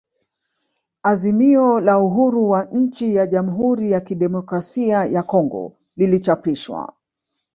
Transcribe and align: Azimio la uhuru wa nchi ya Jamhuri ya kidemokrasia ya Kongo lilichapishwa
Azimio 1.03 1.79
la 1.79 1.97
uhuru 1.99 2.49
wa 2.49 2.65
nchi 2.65 3.15
ya 3.15 3.27
Jamhuri 3.27 3.91
ya 3.91 4.01
kidemokrasia 4.01 5.05
ya 5.05 5.23
Kongo 5.23 5.77
lilichapishwa 5.95 6.93